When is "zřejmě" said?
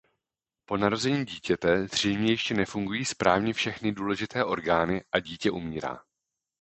1.87-2.31